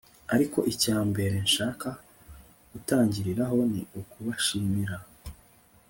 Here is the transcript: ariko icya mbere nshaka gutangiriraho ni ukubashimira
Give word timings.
ariko 0.35 0.59
icya 0.73 0.97
mbere 1.09 1.35
nshaka 1.47 1.89
gutangiriraho 2.71 3.57
ni 3.71 3.81
ukubashimira 3.99 4.95